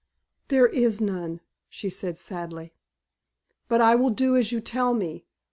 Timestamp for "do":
4.09-4.35